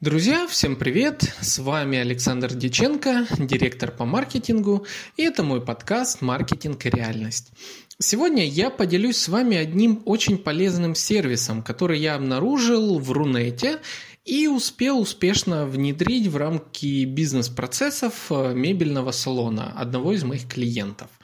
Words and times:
Друзья, 0.00 0.46
всем 0.46 0.76
привет! 0.76 1.24
С 1.40 1.58
вами 1.58 1.98
Александр 1.98 2.54
Диченко, 2.54 3.26
директор 3.36 3.90
по 3.90 4.04
маркетингу, 4.04 4.86
и 5.16 5.24
это 5.24 5.42
мой 5.42 5.60
подкаст 5.60 6.22
«Маркетинг 6.22 6.86
и 6.86 6.90
реальность». 6.90 7.50
Сегодня 7.98 8.46
я 8.46 8.70
поделюсь 8.70 9.16
с 9.16 9.26
вами 9.26 9.56
одним 9.56 10.02
очень 10.04 10.38
полезным 10.38 10.94
сервисом, 10.94 11.64
который 11.64 11.98
я 11.98 12.14
обнаружил 12.14 13.00
в 13.00 13.10
Рунете 13.10 13.80
и 14.28 14.46
успел 14.46 15.00
успешно 15.00 15.64
внедрить 15.66 16.26
в 16.26 16.36
рамки 16.36 17.04
бизнес-процессов 17.04 18.26
э, 18.30 18.52
мебельного 18.54 19.10
салона 19.10 19.72
одного 19.76 20.12
из 20.12 20.22
моих 20.24 20.46
клиентов– 20.46 21.08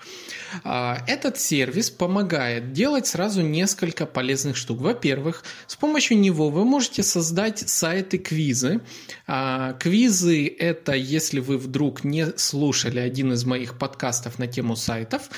а, 0.62 1.02
этот 1.06 1.38
сервис 1.38 1.90
помогает 1.90 2.72
делать 2.72 3.06
сразу 3.06 3.42
несколько 3.42 4.06
полезных 4.06 4.56
штук. 4.56 4.80
Во-первых, 4.80 5.42
с 5.66 5.74
помощью 5.76 6.18
него 6.18 6.50
вы 6.50 6.64
можете 6.64 7.02
создать 7.02 7.68
сайты-квизы. 7.68 8.80
А, 9.26 9.72
квизы– 9.74 10.46
это, 10.58 10.92
если 10.92 11.40
вы 11.40 11.58
вдруг 11.58 12.04
не 12.04 12.26
слушали 12.36 13.00
один 13.00 13.32
из 13.32 13.44
моих 13.44 13.78
подкастов 13.78 14.38
на 14.38 14.46
тему 14.46 14.76
сайтов, 14.76 15.30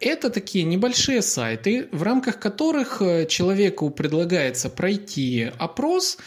это 0.00 0.30
такие 0.30 0.64
небольшие 0.64 1.22
сайты, 1.22 1.88
в 1.92 2.02
рамках 2.02 2.38
которых 2.38 3.00
э, 3.00 3.26
человеку 3.26 3.90
предлагается 3.90 4.68
пройти 4.68 5.50
опрос, 5.58 6.18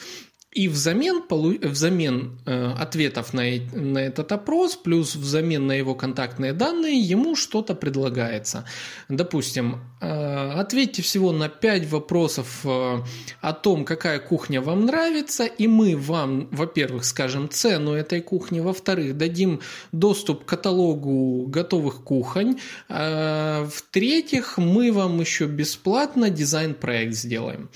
и 0.51 0.67
взамен, 0.67 1.23
взамен 1.61 2.37
э, 2.45 2.73
ответов 2.77 3.33
на, 3.33 3.43
на 3.73 3.99
этот 3.99 4.31
опрос, 4.33 4.75
плюс 4.75 5.15
взамен 5.15 5.65
на 5.65 5.71
его 5.71 5.95
контактные 5.95 6.51
данные, 6.51 6.99
ему 6.99 7.37
что-то 7.37 7.73
предлагается. 7.73 8.65
Допустим, 9.07 9.79
э, 10.01 10.51
ответьте 10.59 11.01
всего 11.03 11.31
на 11.31 11.47
5 11.47 11.89
вопросов 11.89 12.65
э, 12.65 12.97
о 13.39 13.53
том, 13.53 13.85
какая 13.85 14.19
кухня 14.19 14.61
вам 14.61 14.85
нравится, 14.85 15.45
и 15.45 15.67
мы 15.67 15.95
вам, 15.95 16.49
во-первых, 16.51 17.05
скажем 17.05 17.49
цену 17.49 17.93
этой 17.93 18.19
кухни, 18.19 18.59
во-вторых, 18.59 19.17
дадим 19.17 19.61
доступ 19.93 20.43
к 20.43 20.49
каталогу 20.49 21.45
готовых 21.47 22.03
кухонь, 22.03 22.59
в-третьих, 22.89 24.57
мы 24.57 24.91
вам 24.91 25.19
еще 25.21 25.45
бесплатно 25.45 26.29
дизайн-проект 26.29 27.13
сделаем. 27.13 27.69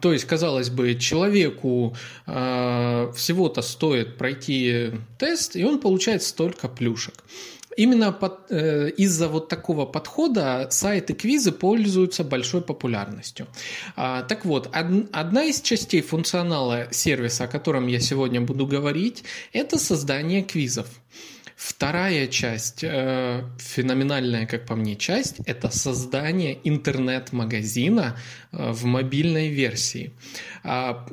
То 0.00 0.12
есть, 0.12 0.24
казалось 0.24 0.70
бы, 0.70 0.94
человеку 0.94 1.96
э, 2.26 3.12
всего-то 3.14 3.62
стоит 3.62 4.18
пройти 4.18 4.90
тест, 5.18 5.56
и 5.56 5.64
он 5.64 5.80
получает 5.80 6.22
столько 6.22 6.68
плюшек. 6.68 7.14
Именно 7.76 8.12
под, 8.12 8.50
э, 8.50 8.90
из-за 8.96 9.28
вот 9.28 9.48
такого 9.48 9.84
подхода 9.84 10.68
сайты 10.70 11.12
квизы 11.12 11.52
пользуются 11.52 12.24
большой 12.24 12.62
популярностью. 12.62 13.46
А, 13.96 14.22
так 14.22 14.46
вот, 14.46 14.68
од, 14.68 15.08
одна 15.12 15.44
из 15.44 15.60
частей 15.60 16.00
функционала 16.00 16.88
сервиса, 16.90 17.44
о 17.44 17.48
котором 17.48 17.86
я 17.86 18.00
сегодня 18.00 18.40
буду 18.40 18.66
говорить, 18.66 19.24
это 19.52 19.78
создание 19.78 20.42
квизов. 20.42 20.86
Вторая 21.56 22.26
часть, 22.26 22.84
э, 22.84 23.42
феноменальная, 23.58 24.46
как 24.46 24.66
по 24.66 24.76
мне, 24.76 24.94
часть, 24.94 25.36
это 25.46 25.70
создание 25.70 26.58
интернет-магазина 26.64 28.18
э, 28.52 28.72
в 28.72 28.84
мобильной 28.84 29.48
версии. 29.48 30.12
А, 30.64 31.06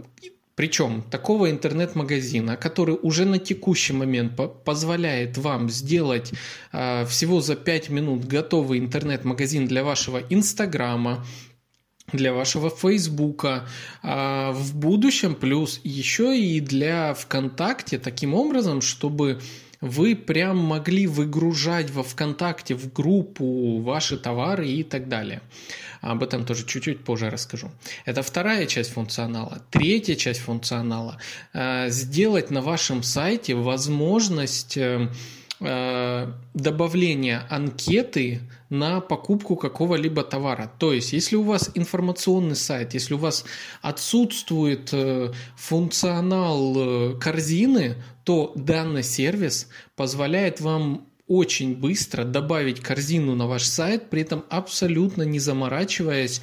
причем 0.55 1.01
такого 1.01 1.49
интернет-магазина, 1.49 2.57
который 2.57 2.99
уже 3.01 3.23
на 3.23 3.39
текущий 3.39 3.93
момент 3.93 4.33
позволяет 4.65 5.37
вам 5.37 5.69
сделать 5.69 6.33
э, 6.73 7.05
всего 7.05 7.39
за 7.39 7.55
5 7.55 7.89
минут 7.89 8.25
готовый 8.25 8.79
интернет-магазин 8.79 9.65
для 9.65 9.85
вашего 9.85 10.17
Инстаграма, 10.29 11.25
для 12.11 12.33
вашего 12.33 12.69
Фейсбука, 12.69 13.65
а 14.01 14.51
в 14.51 14.75
будущем 14.75 15.35
плюс 15.35 15.79
еще 15.85 16.37
и 16.37 16.59
для 16.59 17.13
ВКонтакте 17.13 17.97
таким 17.97 18.33
образом, 18.33 18.81
чтобы 18.81 19.39
вы 19.83 20.15
прям 20.15 20.57
могли 20.59 21.07
выгружать 21.07 21.91
во 21.91 22.03
ВКонтакте 22.03 22.73
в 22.73 22.93
группу 22.93 23.81
ваши 23.81 24.17
товары 24.17 24.69
и 24.69 24.81
так 24.81 25.09
далее. 25.09 25.41
Об 25.99 26.23
этом 26.23 26.45
тоже 26.45 26.65
чуть-чуть 26.65 27.03
позже 27.03 27.29
расскажу. 27.29 27.69
Это 28.05 28.23
вторая 28.23 28.65
часть 28.65 28.93
функционала. 28.93 29.61
Третья 29.71 30.15
часть 30.15 30.39
функционала. 30.39 31.17
Э, 31.51 31.89
сделать 31.89 32.49
на 32.49 32.61
вашем 32.61 33.03
сайте 33.03 33.55
возможность 33.55 34.77
э, 35.59 36.31
добавления 36.53 37.45
анкеты 37.49 38.41
на 38.69 39.01
покупку 39.01 39.55
какого-либо 39.55 40.23
товара. 40.23 40.71
То 40.79 40.93
есть, 40.93 41.13
если 41.13 41.35
у 41.35 41.43
вас 41.43 41.71
информационный 41.75 42.55
сайт, 42.55 42.93
если 42.93 43.13
у 43.13 43.17
вас 43.17 43.45
отсутствует 43.81 44.89
э, 44.93 45.31
функционал 45.55 46.73
э, 46.75 47.19
корзины, 47.19 47.95
то 48.23 48.51
данный 48.55 49.03
сервис 49.03 49.69
позволяет 49.95 50.61
вам 50.61 51.07
очень 51.27 51.75
быстро 51.75 52.25
добавить 52.25 52.81
корзину 52.81 53.35
на 53.35 53.47
ваш 53.47 53.63
сайт, 53.63 54.09
при 54.09 54.21
этом 54.21 54.43
абсолютно 54.49 55.23
не 55.23 55.39
заморачиваясь 55.39 56.41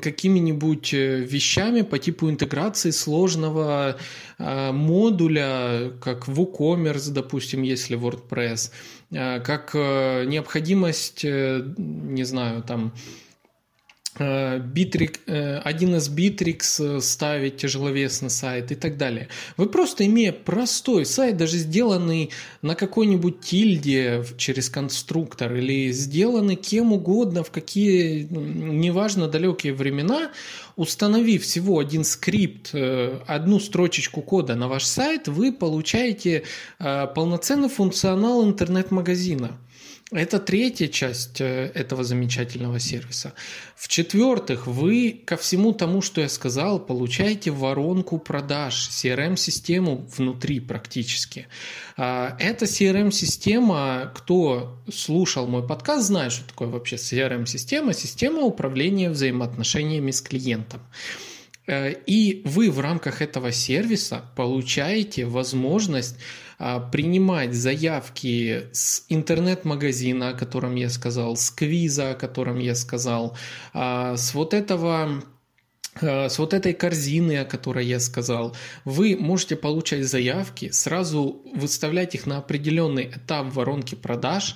какими-нибудь 0.00 0.94
э, 0.94 1.20
вещами 1.20 1.82
по 1.82 1.98
типу 1.98 2.30
интеграции 2.30 2.90
сложного 2.90 3.96
э, 4.38 4.72
модуля, 4.72 5.92
как 6.00 6.28
WooCommerce, 6.28 7.10
допустим, 7.12 7.62
если 7.62 7.96
WordPress, 7.96 8.70
э, 9.10 9.40
как 9.40 9.74
необходимость, 9.74 11.24
не 11.24 12.24
знаю, 12.24 12.62
там 12.62 12.92
Битрик, 14.20 15.20
один 15.26 15.96
из 15.96 16.08
Bittrex 16.10 17.00
ставить 17.00 17.56
тяжеловесный 17.56 18.30
сайт 18.30 18.70
и 18.70 18.74
так 18.74 18.96
далее. 18.96 19.28
Вы 19.56 19.66
просто 19.66 20.06
имея 20.06 20.32
простой 20.32 21.06
сайт, 21.06 21.36
даже 21.36 21.56
сделанный 21.56 22.30
на 22.62 22.74
какой-нибудь 22.74 23.40
тильде 23.40 24.24
через 24.36 24.68
конструктор 24.68 25.54
или 25.54 25.90
сделанный 25.92 26.56
кем 26.56 26.92
угодно 26.92 27.42
в 27.42 27.50
какие, 27.50 28.26
неважно, 28.30 29.28
далекие 29.28 29.72
времена, 29.72 30.30
установив 30.76 31.42
всего 31.42 31.78
один 31.78 32.04
скрипт, 32.04 32.70
э, 32.72 33.20
одну 33.26 33.60
строчечку 33.60 34.22
кода 34.22 34.54
на 34.54 34.68
ваш 34.68 34.84
сайт, 34.84 35.28
вы 35.28 35.52
получаете 35.52 36.44
э, 36.78 37.06
полноценный 37.14 37.68
функционал 37.68 38.44
интернет-магазина. 38.44 39.58
Это 40.12 40.40
третья 40.40 40.88
часть 40.88 41.40
э, 41.40 41.70
этого 41.72 42.02
замечательного 42.02 42.80
сервиса. 42.80 43.32
В-четвертых, 43.76 44.66
вы 44.66 45.22
ко 45.24 45.36
всему 45.36 45.72
тому, 45.72 46.02
что 46.02 46.20
я 46.20 46.28
сказал, 46.28 46.80
получаете 46.80 47.52
воронку 47.52 48.18
продаж, 48.18 48.88
CRM-систему 48.90 50.08
внутри 50.16 50.58
практически. 50.58 51.46
А, 51.96 52.36
эта 52.40 52.64
CRM-система, 52.64 54.12
кто 54.12 54.82
слушал 54.92 55.46
мой 55.46 55.64
подкаст, 55.64 56.08
знает, 56.08 56.32
что 56.32 56.48
такое 56.48 56.68
вообще 56.68 56.96
CRM-система, 56.96 57.92
система 57.92 58.40
управления 58.40 59.10
взаимоотношениями 59.10 60.10
с 60.10 60.20
клиентом. 60.20 60.80
Э, 61.68 61.92
и 61.92 62.42
вы 62.44 62.72
в 62.72 62.80
рамках 62.80 63.22
этого 63.22 63.52
сервиса 63.52 64.24
получаете 64.34 65.24
возможность 65.24 66.16
принимать 66.92 67.54
заявки 67.54 68.68
с 68.72 69.06
интернет-магазина, 69.08 70.30
о 70.30 70.34
котором 70.34 70.74
я 70.74 70.90
сказал, 70.90 71.36
с 71.36 71.50
квиза, 71.50 72.10
о 72.10 72.14
котором 72.14 72.58
я 72.58 72.74
сказал, 72.74 73.34
а, 73.72 74.16
с 74.16 74.34
вот 74.34 74.52
этого 74.52 75.22
а, 76.02 76.28
с 76.28 76.38
вот 76.38 76.52
этой 76.52 76.74
корзины, 76.74 77.38
о 77.38 77.44
которой 77.46 77.86
я 77.86 77.98
сказал, 77.98 78.54
вы 78.84 79.16
можете 79.18 79.56
получать 79.56 80.04
заявки, 80.04 80.70
сразу 80.70 81.42
выставлять 81.54 82.14
их 82.14 82.26
на 82.26 82.36
определенный 82.36 83.06
этап 83.06 83.54
воронки 83.54 83.94
продаж, 83.94 84.54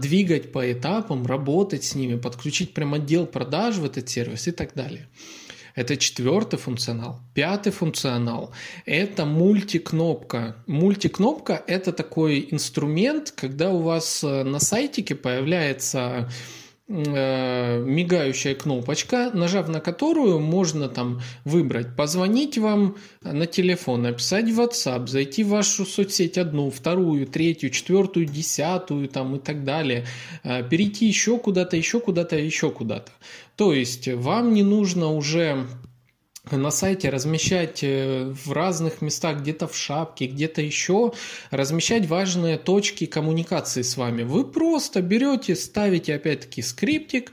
двигать 0.00 0.52
по 0.52 0.70
этапам, 0.70 1.24
работать 1.26 1.84
с 1.84 1.94
ними, 1.94 2.18
подключить 2.18 2.74
прям 2.74 2.92
отдел 2.92 3.26
продаж 3.26 3.76
в 3.76 3.86
этот 3.86 4.06
сервис 4.08 4.48
и 4.48 4.52
так 4.52 4.74
далее. 4.74 5.08
Это 5.74 5.96
четвертый 5.96 6.58
функционал. 6.58 7.20
Пятый 7.34 7.72
функционал– 7.72 8.52
это 8.86 9.24
мультикнопка. 9.24 10.56
Мультикнопка– 10.66 11.62
это 11.66 11.92
такой 11.92 12.48
инструмент, 12.50 13.32
когда 13.34 13.70
у 13.70 13.78
вас 13.78 14.22
э, 14.22 14.42
на 14.42 14.60
сайтике 14.60 15.14
появляется 15.14 16.28
мигающая 16.92 18.54
кнопочка, 18.54 19.30
нажав 19.32 19.68
на 19.68 19.80
которую 19.80 20.40
можно 20.40 20.88
там 20.88 21.22
выбрать 21.44 21.96
позвонить 21.96 22.58
вам 22.58 22.96
на 23.22 23.46
телефон, 23.46 24.02
написать 24.02 24.50
в 24.50 24.60
WhatsApp, 24.60 25.06
зайти 25.06 25.42
в 25.42 25.48
вашу 25.48 25.86
соцсеть 25.86 26.36
одну, 26.36 26.70
вторую, 26.70 27.26
третью, 27.26 27.70
четвертую, 27.70 28.26
десятую 28.26 29.08
там 29.08 29.36
и 29.36 29.38
так 29.38 29.64
далее, 29.64 30.04
э, 30.44 30.68
перейти 30.68 31.06
еще 31.06 31.38
куда-то, 31.38 31.76
еще 31.76 31.98
куда-то, 31.98 32.36
еще 32.36 32.70
куда-то. 32.70 33.10
То 33.56 33.72
есть 33.72 34.08
вам 34.08 34.52
не 34.52 34.62
нужно 34.62 35.12
уже 35.12 35.66
на 36.50 36.70
сайте 36.70 37.08
размещать 37.08 37.80
э, 37.82 38.24
в 38.24 38.52
разных 38.52 39.00
местах, 39.00 39.40
где-то 39.40 39.68
в 39.68 39.76
шапке, 39.76 40.26
где-то 40.26 40.60
еще, 40.60 41.12
размещать 41.50 42.06
важные 42.06 42.58
точки 42.58 43.06
коммуникации 43.06 43.82
с 43.82 43.96
вами. 43.96 44.24
Вы 44.24 44.44
просто 44.44 45.02
берете, 45.02 45.54
ставите 45.54 46.14
опять-таки 46.14 46.62
скриптик, 46.62 47.32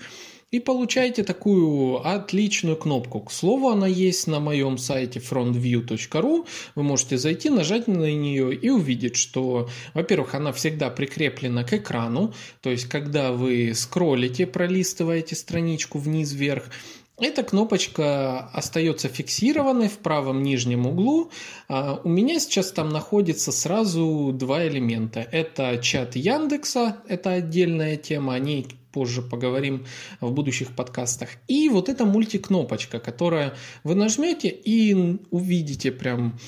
и 0.52 0.60
получаете 0.60 1.24
такую 1.24 2.06
отличную 2.08 2.76
кнопку. 2.76 3.20
К 3.22 3.32
слову, 3.32 3.70
она 3.70 3.88
есть 3.88 4.28
на 4.28 4.40
моем 4.40 4.78
сайте 4.78 5.20
frontview.ru. 5.20 6.48
Вы 6.76 6.84
можете 6.84 7.18
зайти, 7.18 7.50
нажать 7.50 7.88
на 7.88 8.12
нее 8.12 8.56
и 8.56 8.70
увидеть, 8.70 9.16
что, 9.16 9.70
во-первых, 9.94 10.34
она 10.34 10.52
всегда 10.52 10.90
прикреплена 10.90 11.64
к 11.64 11.74
экрану, 11.74 12.34
то 12.62 12.72
есть 12.72 12.86
когда 12.86 13.32
вы 13.32 13.74
скроллите, 13.76 14.48
пролистываете 14.48 15.36
страничку 15.36 16.00
вниз-вверх, 16.00 16.70
эта 17.20 17.44
кнопочка 17.44 18.50
остается 18.54 19.08
фиксированной 19.08 19.88
в 19.88 19.98
правом 20.00 20.44
нижнем 20.44 20.88
углу. 20.88 21.32
А, 21.68 22.00
у 22.04 22.10
меня 22.10 22.40
сейчас 22.40 22.72
там 22.72 22.90
находится 22.90 23.52
сразу 23.52 24.32
два 24.34 24.68
элемента. 24.68 25.20
Это 25.20 25.78
чат 25.82 26.16
Яндекса, 26.16 26.98
это 27.08 27.32
отдельная 27.32 27.98
тема, 27.98 28.34
о 28.36 28.40
ней 28.40 28.68
позже 28.92 29.22
поговорим 29.22 29.86
в 30.20 30.32
будущих 30.32 30.76
подкастах. 30.76 31.30
И 31.48 31.70
вот 31.70 31.90
эта 31.90 32.06
мультикнопочка, 32.06 33.00
которая 33.00 33.56
вы 33.84 33.96
нажмете 33.96 34.50
и 34.50 35.20
увидите 35.30 35.92
прям 35.92 36.40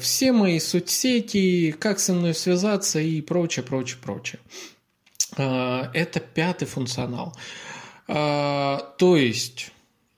все 0.00 0.32
мои 0.32 0.58
соцсети, 0.58 1.72
как 1.72 1.98
со 1.98 2.12
мной 2.12 2.34
связаться 2.34 3.00
и 3.00 3.20
прочее, 3.20 3.64
прочее, 3.64 3.98
прочее. 4.02 4.40
А, 5.36 5.90
это 5.94 6.20
пятый 6.20 6.66
функционал. 6.66 7.34
А, 8.08 8.94
то 8.98 9.16
есть 9.16 9.72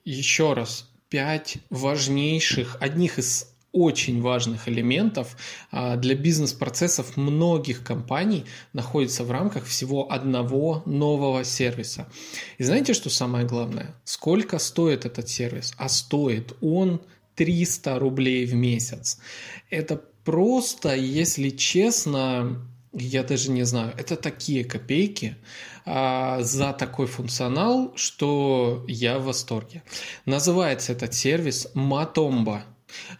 еще 0.09 0.53
раз, 0.53 0.89
пять 1.09 1.57
важнейших, 1.69 2.77
одних 2.79 3.19
из 3.19 3.47
очень 3.71 4.21
важных 4.21 4.67
элементов 4.67 5.37
а, 5.71 5.95
для 5.95 6.15
бизнес-процессов 6.15 7.17
многих 7.17 7.83
компаний 7.83 8.45
находится 8.73 9.23
в 9.23 9.31
рамках 9.31 9.65
всего 9.65 10.11
одного 10.11 10.81
нового 10.87 11.43
сервиса. 11.43 12.07
И 12.57 12.63
знаете, 12.63 12.93
что 12.93 13.11
самое 13.11 13.45
главное? 13.45 13.95
Сколько 14.03 14.57
стоит 14.57 15.05
этот 15.05 15.29
сервис? 15.29 15.73
А 15.77 15.87
стоит 15.87 16.53
он 16.61 16.99
300 17.35 17.99
рублей 17.99 18.45
в 18.45 18.55
месяц. 18.55 19.19
Это 19.69 20.01
просто, 20.25 20.95
если 20.95 21.49
честно, 21.49 22.59
я 22.93 23.23
даже 23.23 23.51
не 23.51 23.63
знаю, 23.63 23.93
это 23.97 24.15
такие 24.15 24.63
копейки 24.63 25.35
а, 25.85 26.41
за 26.41 26.73
такой 26.73 27.07
функционал, 27.07 27.93
что 27.95 28.83
я 28.87 29.19
в 29.19 29.25
восторге. 29.25 29.83
Называется 30.25 30.93
этот 30.93 31.13
сервис 31.13 31.67
Matomba. 31.75 32.61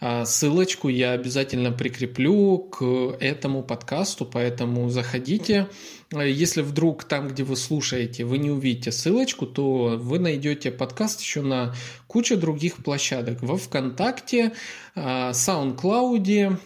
А, 0.00 0.24
ссылочку 0.24 0.88
я 0.88 1.12
обязательно 1.12 1.70
прикреплю 1.70 2.58
к 2.58 2.84
этому 3.20 3.62
подкасту, 3.62 4.26
поэтому 4.26 4.88
заходите. 4.90 5.68
Если 6.12 6.62
вдруг 6.62 7.04
там, 7.04 7.28
где 7.28 7.44
вы 7.44 7.56
слушаете, 7.56 8.24
вы 8.24 8.38
не 8.38 8.50
увидите 8.50 8.90
ссылочку, 8.90 9.46
то 9.46 9.96
вы 9.96 10.18
найдете 10.18 10.72
подкаст 10.72 11.20
еще 11.20 11.42
на 11.42 11.74
куче 12.08 12.34
других 12.36 12.82
площадок. 12.82 13.40
Во 13.42 13.56
ВКонтакте, 13.56 14.52
а, 14.96 15.30
SoundCloud, 15.30 16.58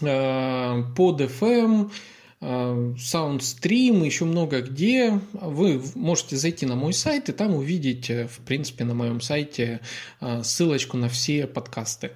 под 0.00 1.20
FM, 1.20 1.90
Soundstream, 2.42 4.04
еще 4.04 4.24
много 4.24 4.62
где. 4.62 5.20
Вы 5.32 5.80
можете 5.94 6.36
зайти 6.36 6.66
на 6.66 6.74
мой 6.74 6.92
сайт 6.92 7.28
и 7.28 7.32
там 7.32 7.54
увидеть, 7.54 8.10
в 8.10 8.40
принципе, 8.44 8.84
на 8.84 8.94
моем 8.94 9.20
сайте 9.20 9.80
а, 10.20 10.42
ссылочку 10.42 10.96
на 10.96 11.08
все 11.08 11.46
подкасты. 11.46 12.10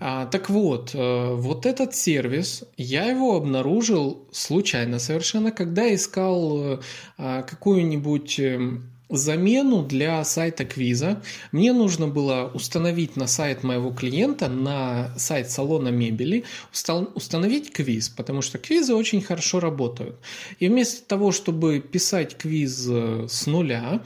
А, 0.00 0.26
так 0.26 0.50
вот, 0.50 0.90
э, 0.92 1.34
вот 1.34 1.64
этот 1.64 1.94
сервис, 1.94 2.64
я 2.76 3.06
его 3.06 3.36
обнаружил 3.36 4.28
случайно 4.32 4.98
совершенно, 4.98 5.50
когда 5.50 5.94
искал 5.94 6.74
э, 6.74 6.78
какую-нибудь 7.16 8.38
эм, 8.40 8.93
замену 9.08 9.82
для 9.82 10.24
сайта 10.24 10.64
квиза. 10.64 11.22
Мне 11.52 11.72
нужно 11.72 12.08
было 12.08 12.50
установить 12.54 13.16
на 13.16 13.26
сайт 13.26 13.62
моего 13.62 13.90
клиента, 13.90 14.48
на 14.48 15.12
сайт 15.16 15.50
салона 15.50 15.88
мебели, 15.88 16.44
установить 16.72 17.72
квиз, 17.72 18.08
потому 18.08 18.42
что 18.42 18.58
квизы 18.58 18.94
очень 18.94 19.22
хорошо 19.22 19.60
работают. 19.60 20.16
И 20.58 20.68
вместо 20.68 21.06
того, 21.06 21.32
чтобы 21.32 21.80
писать 21.80 22.36
квиз 22.36 22.86
э, 22.88 23.26
с 23.28 23.46
нуля, 23.46 24.02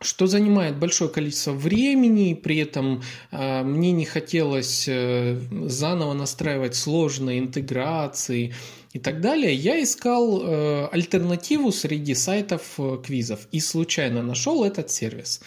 что 0.00 0.26
занимает 0.26 0.78
большое 0.78 1.10
количество 1.10 1.52
времени, 1.52 2.34
при 2.34 2.58
этом 2.58 3.02
э, 3.30 3.62
мне 3.62 3.92
не 3.92 4.04
хотелось 4.04 4.86
э, 4.88 5.40
заново 5.66 6.12
настраивать 6.14 6.74
сложные 6.74 7.40
интеграции, 7.40 8.54
и 8.94 8.98
так 8.98 9.20
далее, 9.20 9.54
я 9.54 9.82
искал 9.82 10.42
э, 10.42 10.88
альтернативу 10.90 11.72
среди 11.72 12.14
сайтов 12.14 12.62
э, 12.78 12.98
квизов 13.04 13.46
и 13.52 13.60
случайно 13.60 14.22
нашел 14.22 14.64
этот 14.64 14.90
сервис. 14.90 15.40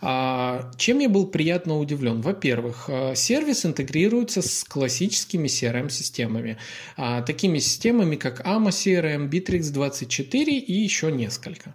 А, 0.00 0.72
чем 0.76 0.98
я 0.98 1.08
был 1.08 1.28
приятно 1.28 1.78
удивлен? 1.78 2.20
Во-первых, 2.20 2.86
э, 2.88 3.14
сервис 3.14 3.64
интегрируется 3.64 4.42
с 4.42 4.64
классическими 4.64 5.46
CRM-системами, 5.46 6.58
а, 6.96 7.22
такими 7.22 7.60
системами, 7.60 8.16
как 8.16 8.44
AMA 8.44 8.70
CRM, 8.70 9.30
Bittrex24 9.30 10.48
и 10.48 10.72
еще 10.72 11.12
несколько 11.12 11.74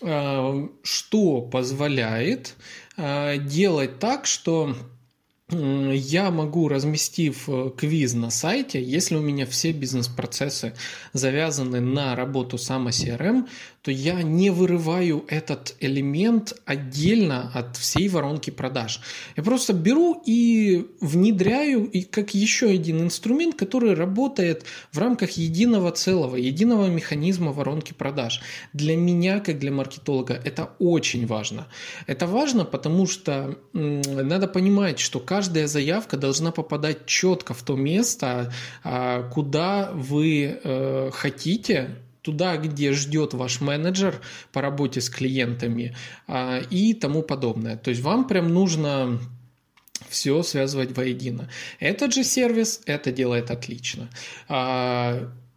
что 0.00 1.40
позволяет 1.40 2.54
а, 2.96 3.36
делать 3.36 3.98
так, 3.98 4.26
что 4.26 4.74
я 5.48 6.32
могу, 6.32 6.66
разместив 6.66 7.48
э, 7.48 7.70
квиз 7.76 8.14
на 8.14 8.30
сайте, 8.30 8.82
если 8.82 9.14
у 9.14 9.20
меня 9.20 9.46
все 9.46 9.70
бизнес-процессы 9.70 10.74
завязаны 11.12 11.78
на 11.78 12.16
работу 12.16 12.58
сама 12.58 12.90
CRM, 12.90 13.46
то 13.86 13.92
я 13.92 14.20
не 14.20 14.50
вырываю 14.50 15.24
этот 15.28 15.76
элемент 15.78 16.60
отдельно 16.64 17.52
от 17.54 17.76
всей 17.76 18.08
воронки 18.08 18.50
продаж. 18.50 19.00
Я 19.36 19.44
просто 19.44 19.74
беру 19.74 20.20
и 20.26 20.88
внедряю 21.00 21.84
и 21.84 22.02
как 22.02 22.34
еще 22.34 22.68
один 22.68 23.02
инструмент, 23.02 23.54
который 23.54 23.94
работает 23.94 24.64
в 24.90 24.98
рамках 24.98 25.30
единого 25.38 25.92
целого, 25.92 26.34
единого 26.34 26.88
механизма 26.88 27.52
воронки 27.52 27.92
продаж. 27.92 28.40
Для 28.72 28.96
меня, 28.96 29.38
как 29.38 29.60
для 29.60 29.70
маркетолога, 29.70 30.34
это 30.34 30.70
очень 30.80 31.24
важно. 31.24 31.68
Это 32.08 32.26
важно, 32.26 32.64
потому 32.64 33.06
что 33.06 33.56
надо 33.72 34.48
понимать, 34.48 34.98
что 34.98 35.20
каждая 35.20 35.68
заявка 35.68 36.16
должна 36.16 36.50
попадать 36.50 37.06
четко 37.06 37.54
в 37.54 37.62
то 37.62 37.76
место, 37.76 38.52
а, 38.82 39.30
куда 39.30 39.92
вы 39.94 40.58
э, 40.64 41.10
хотите 41.12 42.00
туда, 42.26 42.56
где 42.56 42.92
ждет 42.92 43.34
ваш 43.34 43.60
менеджер 43.60 44.20
по 44.52 44.60
работе 44.60 45.00
с 45.00 45.08
клиентами 45.08 45.94
а, 46.26 46.58
и 46.70 46.92
тому 46.92 47.22
подобное. 47.22 47.76
То 47.76 47.90
есть 47.90 48.02
вам 48.02 48.26
прям 48.26 48.48
нужно 48.48 49.20
все 50.08 50.42
связывать 50.42 50.96
воедино. 50.96 51.48
Этот 51.78 52.12
же 52.12 52.24
сервис 52.24 52.80
это 52.84 53.12
делает 53.12 53.50
отлично. 53.52 54.08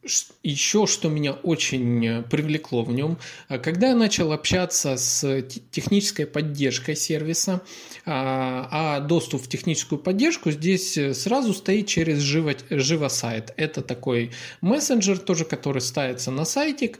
А, 0.01 0.07
еще 0.43 0.87
что 0.87 1.09
меня 1.09 1.33
очень 1.33 2.05
э, 2.05 2.21
привлекло 2.23 2.83
в 2.83 2.91
нем, 2.91 3.17
э, 3.49 3.57
когда 3.59 3.89
я 3.89 3.95
начал 3.95 4.31
общаться 4.31 4.97
с 4.97 5.41
технической 5.71 6.25
поддержкой 6.25 6.95
сервиса, 6.95 7.61
а, 8.05 8.67
а 8.71 8.99
доступ 9.01 9.41
в 9.43 9.47
техническую 9.47 9.99
поддержку 9.99 10.51
здесь 10.51 10.97
э, 10.97 11.13
сразу 11.13 11.53
стоит 11.53 11.87
через 11.87 12.19
Живо, 12.19 12.53
Живосайт. 12.69 13.53
Это 13.57 13.81
такой 13.81 14.31
мессенджер 14.61 15.17
тоже, 15.17 15.45
который 15.45 15.81
ставится 15.81 16.31
на 16.31 16.45
сайтик, 16.45 16.99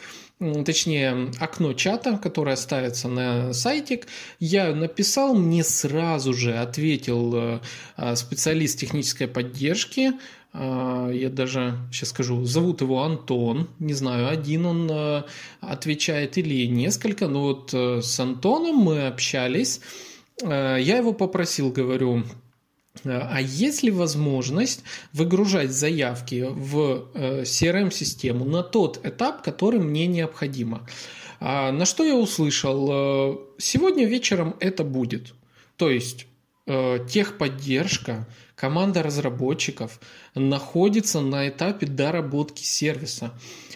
точнее 0.65 1.32
окно 1.39 1.74
чата, 1.74 2.18
которое 2.18 2.56
ставится 2.56 3.08
на 3.08 3.53
сайтик. 3.53 4.08
Я 4.39 4.74
написал, 4.74 5.36
мне 5.36 5.63
сразу 5.63 6.34
же 6.34 6.58
ответил 6.58 7.60
специалист 8.15 8.79
технической 8.79 9.27
поддержки, 9.27 10.13
а, 10.13 10.13
я 10.53 11.29
даже 11.29 11.77
сейчас 11.91 12.10
скажу, 12.10 12.44
зовут 12.44 12.82
его 12.82 13.03
Антон, 13.03 13.68
не 13.77 13.94
знаю, 13.94 14.29
один 14.29 14.65
он 14.65 14.89
а, 14.91 15.25
отвечает 15.62 16.38
или 16.38 16.65
несколько, 16.65 17.27
но 17.27 17.41
вот 17.41 17.74
э, 17.74 18.01
с 18.01 18.20
Антоном 18.20 18.77
мы 18.77 19.06
общались, 19.06 19.79
а, 20.44 20.77
я 20.77 20.98
его 20.98 21.13
попросил, 21.13 21.72
говорю, 21.72 22.24
а 23.06 23.39
есть 23.39 23.84
ли 23.84 23.91
возможность 23.91 24.84
выгружать 25.13 25.72
заявки 25.72 26.48
в 26.50 27.10
э, 27.13 27.44
CRM-систему 27.44 28.44
на 28.44 28.63
тот 28.63 29.06
этап, 29.06 29.44
который 29.44 29.79
мне 29.79 30.08
необходимо? 30.08 30.88
На 31.39 31.86
что 31.86 32.03
я 32.03 32.15
услышал? 32.15 32.89
Э, 32.91 33.38
сегодня 33.60 34.06
вечером 34.06 34.56
это 34.60 34.84
будет. 34.84 35.34
То 35.77 35.89
есть 35.89 36.25
техподдержка, 36.65 38.27
команда 38.60 39.01
разработчиков 39.04 40.01
находится 40.36 41.22
на 41.22 41.48
этапе 41.48 41.88
доработки 41.88 42.63
сервиса, 42.63 43.32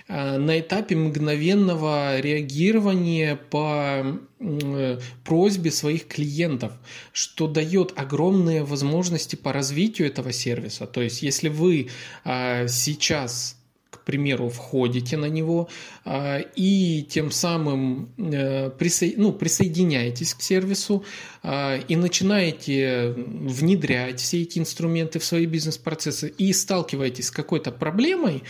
э, 0.10 0.38
на 0.38 0.60
этапе 0.60 0.98
мгновенного 0.98 2.20
реагирования 2.20 3.38
по 3.38 4.20
э, 4.40 5.00
просьбе 5.24 5.72
своих 5.72 6.08
клиентов, 6.08 6.74
что 7.14 7.48
дает 7.48 7.94
огромные 7.96 8.64
возможности 8.64 9.38
по 9.38 9.54
развитию 9.54 10.10
этого 10.10 10.34
сервиса. 10.34 10.86
То 10.86 11.02
есть, 11.02 11.22
если 11.22 11.48
вы 11.48 11.88
э, 12.26 12.68
сейчас 12.68 13.56
примеру, 14.04 14.50
входите 14.50 15.18
на 15.18 15.26
него 15.26 15.70
а, 16.06 16.40
и 16.40 17.04
тем 17.04 17.32
самым 17.32 18.10
э, 18.18 18.72
ну, 19.18 19.34
присоединяетесь 19.34 20.34
к 20.34 20.42
сервису 20.42 21.04
а, 21.42 21.78
и 21.88 21.96
начинаете 21.96 23.14
внедрять 23.16 24.20
все 24.20 24.42
эти 24.42 24.60
инструменты 24.60 25.20
в 25.20 25.26
свои 25.26 25.46
бизнес-процессы 25.46 26.34
и 26.38 26.54
сталкиваетесь 26.54 27.28
с 27.28 27.32
какой-то 27.32 27.72
проблемой, 27.72 28.44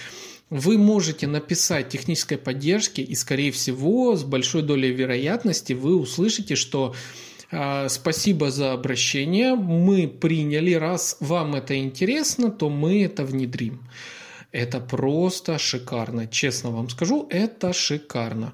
вы 0.50 0.78
можете 0.78 1.26
написать 1.26 1.90
технической 1.90 2.38
поддержки, 2.38 3.02
и, 3.02 3.16
скорее 3.16 3.52
всего, 3.52 4.16
с 4.16 4.24
большой 4.24 4.62
долей 4.62 4.92
вероятности 4.92 5.74
вы 5.74 5.96
услышите, 5.96 6.56
что 6.56 6.94
а, 7.56 7.88
Спасибо 7.88 8.50
за 8.50 8.74
обращение. 8.74 9.56
Мы 9.56 10.08
приняли. 10.08 10.74
Раз 10.74 11.18
вам 11.20 11.56
это 11.56 11.78
интересно, 11.78 12.50
то 12.50 12.70
мы 12.70 13.04
это 13.04 13.24
внедрим. 13.24 13.80
Это 14.54 14.80
просто 14.80 15.58
шикарно. 15.58 16.28
Честно 16.28 16.70
вам 16.70 16.90
скажу, 16.90 17.28
это 17.32 17.74
шикарно. 17.74 18.54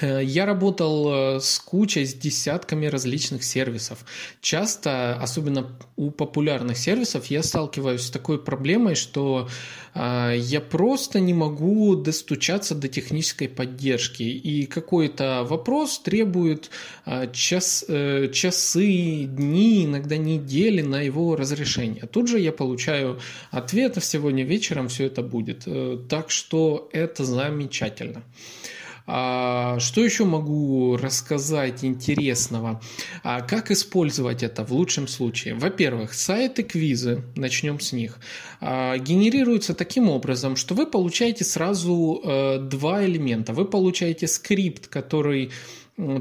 Э, 0.00 0.20
я 0.22 0.46
работал 0.46 1.36
э, 1.36 1.40
с 1.40 1.58
кучей, 1.58 2.06
с 2.06 2.14
десятками 2.14 2.86
различных 2.86 3.44
сервисов. 3.44 4.04
Часто, 4.40 5.14
особенно 5.20 5.66
у 5.96 6.10
популярных 6.10 6.78
сервисов, 6.78 7.26
я 7.26 7.42
сталкиваюсь 7.42 8.02
с 8.02 8.10
такой 8.10 8.38
проблемой, 8.38 8.94
что 8.94 9.48
э, 9.94 10.34
я 10.38 10.60
просто 10.60 11.20
не 11.20 11.34
могу 11.34 11.96
достучаться 11.96 12.74
до 12.74 12.88
технической 12.88 13.48
поддержки. 13.48 14.22
И 14.22 14.66
какой-то 14.66 15.44
вопрос 15.48 15.98
требует 15.98 16.70
час, 17.32 17.84
часы, 18.32 19.24
дни, 19.24 19.84
иногда 19.84 20.16
недели 20.16 20.82
на 20.82 21.00
его 21.02 21.36
разрешение. 21.36 22.06
Тут 22.06 22.28
же 22.28 22.38
я 22.38 22.52
получаю 22.52 23.18
ответ, 23.50 23.96
а 23.96 24.00
сегодня 24.00 24.44
вечером 24.44 24.88
все 24.88 25.06
это 25.06 25.22
будет. 25.22 25.66
Так 26.08 26.30
что 26.30 26.88
это 26.92 27.24
замечательно. 27.24 28.22
Что 29.80 30.04
еще 30.04 30.24
могу 30.24 30.96
рассказать 30.96 31.84
интересного? 31.84 32.80
А, 33.22 33.40
как 33.40 33.70
использовать 33.70 34.42
это 34.42 34.64
в 34.64 34.72
лучшем 34.72 35.08
случае? 35.08 35.54
Во-первых, 35.54 36.14
сайты 36.14 36.62
квизы, 36.62 37.22
начнем 37.34 37.80
с 37.80 37.92
них, 37.92 38.18
а, 38.60 38.96
генерируются 38.98 39.74
таким 39.74 40.08
образом, 40.08 40.56
что 40.56 40.74
вы 40.74 40.86
получаете 40.86 41.44
сразу 41.44 42.20
э, 42.22 42.58
два 42.58 43.04
элемента. 43.04 43.52
Вы 43.52 43.64
получаете 43.64 44.26
скрипт, 44.26 44.86
который 44.86 45.50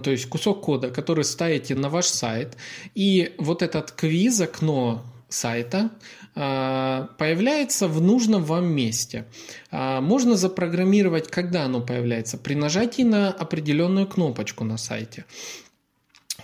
то 0.04 0.12
есть 0.12 0.28
кусок 0.28 0.62
кода, 0.62 0.90
который 0.90 1.24
ставите 1.24 1.74
на 1.74 1.88
ваш 1.88 2.06
сайт, 2.06 2.58
и 2.96 3.34
вот 3.38 3.62
этот 3.62 3.92
квиз, 3.92 4.42
окно 4.42 5.06
сайта 5.30 5.92
а, 6.36 7.10
появляется 7.18 7.88
в 7.88 8.02
нужном 8.02 8.44
вам 8.44 8.68
месте. 8.68 9.26
А, 9.72 10.02
можно 10.02 10.36
запрограммировать, 10.36 11.30
когда 11.30 11.64
оно 11.64 11.82
появляется, 11.82 12.38
при 12.38 12.56
нажатии 12.56 13.04
на 13.04 13.30
определенную 13.30 14.08
кнопочку 14.08 14.64
на 14.64 14.78
сайте. 14.78 15.26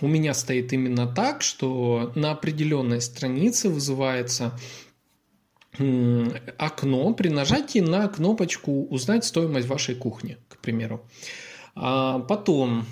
У 0.00 0.06
меня 0.06 0.34
стоит 0.34 0.72
именно 0.72 1.06
так, 1.06 1.42
что 1.42 2.12
на 2.14 2.32
определенной 2.32 3.00
странице 3.00 3.68
вызывается 3.68 4.58
окно 6.58 7.12
при 7.14 7.28
нажатии 7.28 7.80
на 7.80 8.08
кнопочку 8.08 8.86
«Узнать 8.86 9.24
стоимость 9.24 9.68
вашей 9.68 9.94
кухни», 9.94 10.38
к 10.48 10.58
примеру. 10.58 11.06
А 11.74 12.20
потом 12.20 12.86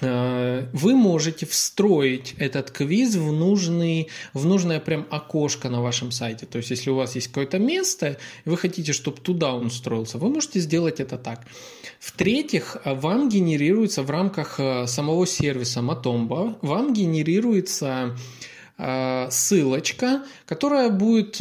вы 0.00 0.94
можете 0.94 1.46
встроить 1.46 2.34
этот 2.38 2.70
квиз 2.70 3.16
в, 3.16 3.32
нужный, 3.32 4.08
в 4.32 4.46
нужное 4.46 4.78
прям 4.78 5.04
окошко 5.10 5.68
на 5.68 5.82
вашем 5.82 6.12
сайте. 6.12 6.46
То 6.46 6.58
есть, 6.58 6.70
если 6.70 6.90
у 6.90 6.94
вас 6.94 7.16
есть 7.16 7.26
какое-то 7.26 7.58
место, 7.58 8.16
и 8.44 8.48
вы 8.48 8.56
хотите, 8.56 8.92
чтобы 8.92 9.20
туда 9.20 9.52
он 9.52 9.68
встроился, 9.68 10.18
вы 10.18 10.30
можете 10.30 10.60
сделать 10.60 11.00
это 11.00 11.18
так. 11.18 11.44
В-третьих, 11.98 12.76
вам 12.84 13.28
генерируется 13.28 14.02
в 14.02 14.10
рамках 14.10 14.60
э, 14.60 14.86
самого 14.86 15.26
сервиса 15.26 15.80
Matomba, 15.80 16.56
вам 16.62 16.94
генерируется 16.94 18.16
э, 18.78 19.26
ссылочка, 19.28 20.22
которая 20.46 20.90
будет 20.90 21.36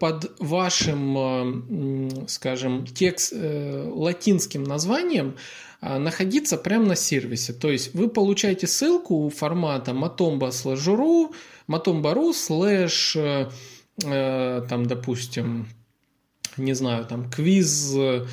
под 0.00 0.32
вашим, 0.40 2.26
скажем, 2.26 2.84
текст 2.84 3.32
латинским 3.32 4.64
названием 4.64 5.36
находиться 5.82 6.56
прямо 6.56 6.86
на 6.86 6.96
сервисе. 6.96 7.52
То 7.52 7.70
есть 7.70 7.92
вы 7.94 8.08
получаете 8.08 8.66
ссылку 8.66 9.28
формата 9.30 9.90
matomba 9.90 10.50
slash 10.50 10.86
ru, 10.86 11.34
matomba.ru 11.68 12.30
slash, 12.32 13.16
э, 13.16 13.50
э, 14.04 14.62
там, 14.68 14.86
допустим, 14.86 15.66
не 16.56 16.74
знаю, 16.74 17.04
там, 17.06 17.30
квиз, 17.30 17.94
э, 17.94 18.26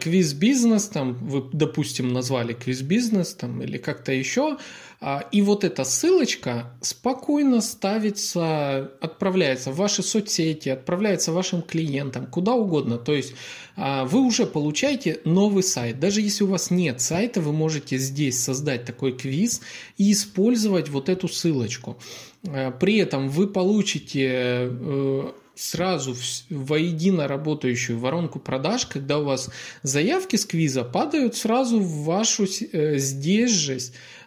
квиз 0.00 0.32
бизнес, 0.32 0.88
там, 0.88 1.14
вы, 1.14 1.44
допустим, 1.52 2.12
назвали 2.12 2.52
квиз 2.52 2.82
бизнес, 2.82 3.34
там, 3.34 3.62
или 3.62 3.78
как-то 3.78 4.12
еще, 4.12 4.56
а, 4.98 5.24
и 5.30 5.42
вот 5.42 5.62
эта 5.62 5.84
ссылочка 5.84 6.72
спокойно 6.80 7.60
ставится, 7.60 8.92
отправляется 9.00 9.70
в 9.70 9.76
ваши 9.76 10.02
соцсети, 10.02 10.70
отправляется 10.70 11.32
вашим 11.32 11.60
клиентам, 11.60 12.26
куда 12.26 12.54
угодно. 12.54 12.96
То 12.96 13.12
есть 13.14 13.34
а, 13.76 14.06
вы 14.06 14.20
уже 14.20 14.46
получаете 14.46 15.20
новый 15.24 15.62
сайт. 15.62 16.00
Даже 16.00 16.22
если 16.22 16.44
у 16.44 16.48
вас 16.48 16.70
нет 16.70 17.00
сайта, 17.02 17.42
вы 17.42 17.52
можете 17.52 17.98
здесь 17.98 18.42
создать 18.42 18.84
такой 18.86 19.12
квиз 19.12 19.60
и 19.98 20.12
использовать 20.12 20.88
вот 20.88 21.10
эту 21.10 21.28
ссылочку. 21.28 21.98
А, 22.46 22.70
при 22.70 22.96
этом 22.96 23.28
вы 23.28 23.48
получите 23.48 24.28
э, 24.30 25.30
сразу 25.56 26.14
воедино 26.50 27.26
работающую 27.26 27.98
воронку 27.98 28.38
продаж, 28.38 28.86
когда 28.86 29.18
у 29.18 29.24
вас 29.24 29.50
заявки 29.82 30.36
с 30.36 30.44
квиза 30.44 30.84
падают 30.84 31.34
сразу 31.34 31.80
в 31.80 32.04
вашу 32.04 32.44
э, 32.44 32.98
здесь 32.98 33.50
же 33.50 33.78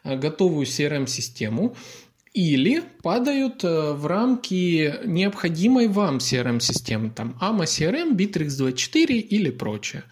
э, 0.04 0.18
готовую 0.18 0.66
CRM-систему, 0.66 1.76
или 2.34 2.84
падают 3.02 3.64
э, 3.64 3.94
в 3.94 4.06
рамки 4.06 4.94
необходимой 5.06 5.88
вам 5.88 6.18
CRM-системы, 6.18 7.10
там 7.10 7.36
AMA 7.42 7.64
CRM, 7.64 8.16
Bittrex24 8.16 9.14
или 9.14 9.50
прочее. 9.50 10.04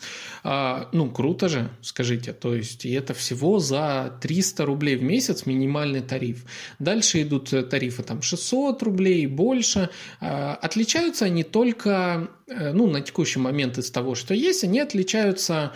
А, 0.44 0.90
ну, 0.94 1.12
круто 1.12 1.48
же, 1.48 1.70
скажите, 1.82 2.34
то 2.34 2.56
есть 2.56 2.86
и 2.86 2.92
это 2.92 3.14
всего 3.14 3.60
за 3.60 4.18
300 4.22 4.66
рублей 4.66 4.96
в 4.96 5.04
месяц 5.04 5.46
минимальный 5.46 6.02
тариф. 6.02 6.46
Дальше 6.80 7.22
идут 7.22 7.54
э, 7.54 7.62
тарифы 7.62 8.02
там 8.02 8.24
600 8.24 8.82
рублей, 8.82 9.28
больше. 9.28 9.90
А, 10.20 10.56
отличаются 10.56 11.26
они 11.26 11.44
только, 11.44 12.30
э, 12.48 12.74
ну, 12.74 12.88
на 12.88 13.02
текущий 13.02 13.40
момент 13.40 13.78
из 13.78 13.92
того, 13.92 14.16
что 14.16 14.34
есть, 14.34 14.64
они 14.64 14.80
отличаются 14.80 15.74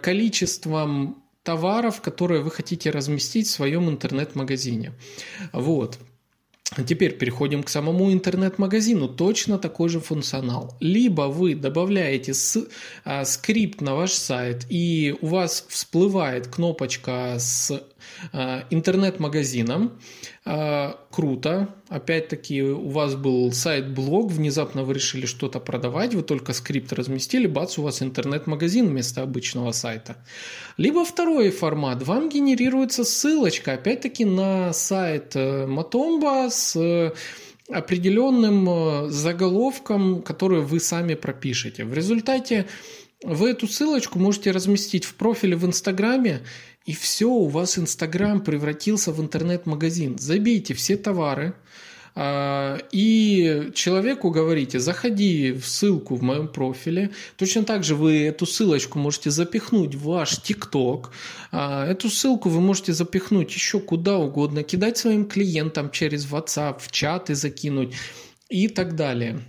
количеством 0.00 1.25
товаров, 1.46 2.02
которые 2.02 2.42
вы 2.42 2.50
хотите 2.50 2.90
разместить 2.90 3.46
в 3.46 3.52
своем 3.52 3.88
интернет-магазине. 3.88 4.92
Вот. 5.52 5.98
Теперь 6.84 7.16
переходим 7.16 7.62
к 7.62 7.68
самому 7.68 8.12
интернет-магазину. 8.12 9.08
Точно 9.08 9.56
такой 9.56 9.88
же 9.88 10.00
функционал. 10.00 10.76
Либо 10.80 11.22
вы 11.22 11.54
добавляете 11.54 12.34
с, 12.34 12.66
а, 13.04 13.24
скрипт 13.24 13.80
на 13.80 13.94
ваш 13.94 14.10
сайт, 14.10 14.66
и 14.68 15.14
у 15.20 15.28
вас 15.28 15.64
всплывает 15.68 16.48
кнопочка 16.48 17.36
с 17.38 17.70
а, 18.32 18.64
интернет-магазином. 18.70 20.00
А, 20.48 20.96
круто. 21.10 21.74
Опять-таки, 21.88 22.62
у 22.62 22.88
вас 22.88 23.16
был 23.16 23.50
сайт-блог, 23.50 24.30
внезапно 24.30 24.84
вы 24.84 24.94
решили 24.94 25.26
что-то 25.26 25.58
продавать, 25.58 26.14
вы 26.14 26.22
только 26.22 26.52
скрипт 26.52 26.92
разместили, 26.92 27.48
бац, 27.48 27.78
у 27.78 27.82
вас 27.82 28.00
интернет-магазин 28.00 28.86
вместо 28.86 29.22
обычного 29.22 29.72
сайта. 29.72 30.24
Либо 30.76 31.04
второй 31.04 31.50
формат. 31.50 32.04
Вам 32.04 32.28
генерируется 32.28 33.02
ссылочка, 33.02 33.72
опять-таки, 33.72 34.24
на 34.24 34.72
сайт 34.72 35.34
Matomba 35.34 36.46
э, 36.46 36.50
с 36.50 36.76
э, 36.76 37.12
определенным 37.68 38.68
э, 38.68 39.08
заголовком, 39.08 40.22
который 40.22 40.60
вы 40.60 40.78
сами 40.78 41.14
пропишете. 41.14 41.84
В 41.84 41.92
результате 41.92 42.66
вы 43.24 43.50
эту 43.50 43.66
ссылочку 43.66 44.20
можете 44.20 44.52
разместить 44.52 45.06
в 45.06 45.16
профиле 45.16 45.56
в 45.56 45.66
Инстаграме, 45.66 46.42
и 46.86 46.94
все, 46.94 47.28
у 47.28 47.48
вас 47.48 47.78
Инстаграм 47.78 48.40
превратился 48.40 49.12
в 49.12 49.20
интернет-магазин. 49.20 50.18
Забейте 50.18 50.72
все 50.72 50.96
товары, 50.96 51.54
а, 52.14 52.78
и 52.92 53.72
человеку 53.74 54.30
говорите, 54.30 54.78
заходи 54.78 55.52
в 55.52 55.66
ссылку 55.66 56.14
в 56.14 56.22
моем 56.22 56.48
профиле. 56.48 57.10
Точно 57.36 57.64
так 57.64 57.84
же 57.84 57.94
вы 57.94 58.22
эту 58.22 58.46
ссылочку 58.46 58.98
можете 58.98 59.30
запихнуть 59.30 59.94
в 59.96 60.04
ваш 60.04 60.40
ТикТок. 60.40 61.10
А, 61.52 61.86
эту 61.86 62.08
ссылку 62.08 62.48
вы 62.48 62.60
можете 62.60 62.94
запихнуть 62.94 63.52
еще 63.52 63.80
куда 63.80 64.16
угодно, 64.16 64.62
кидать 64.62 64.96
своим 64.96 65.26
клиентам 65.26 65.90
через 65.90 66.24
WhatsApp, 66.24 66.78
в 66.80 66.90
чаты 66.90 67.34
закинуть 67.34 67.94
и 68.48 68.68
так 68.68 68.96
далее. 68.96 69.40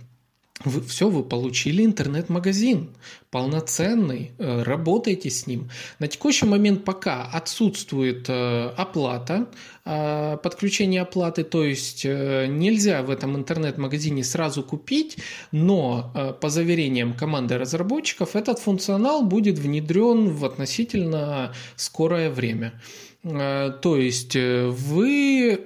Вы, 0.64 0.82
все, 0.82 1.08
вы 1.08 1.22
получили 1.22 1.84
интернет-магазин, 1.84 2.90
полноценный, 3.30 4.32
э, 4.38 4.62
работаете 4.62 5.30
с 5.30 5.46
ним. 5.46 5.70
На 6.00 6.08
текущий 6.08 6.46
момент 6.46 6.84
пока 6.84 7.26
отсутствует 7.26 8.28
э, 8.28 8.72
оплата, 8.76 9.46
э, 9.84 10.36
подключение 10.42 11.02
оплаты, 11.02 11.44
то 11.44 11.64
есть 11.64 12.04
нельзя 12.04 13.02
в 13.02 13.10
этом 13.10 13.36
интернет-магазине 13.36 14.24
сразу 14.24 14.62
купить, 14.62 15.18
но 15.52 16.36
по 16.40 16.48
заверениям 16.50 17.14
команды 17.14 17.56
разработчиков 17.56 18.34
этот 18.34 18.58
функционал 18.58 19.22
будет 19.22 19.58
внедрен 19.58 20.30
в 20.30 20.44
относительно 20.44 21.52
скорое 21.76 22.30
время. 22.30 22.80
То 23.22 23.96
есть 23.96 24.34
вы, 24.34 25.60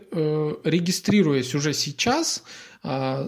регистрируясь 0.64 1.54
уже 1.54 1.74
сейчас, 1.74 2.42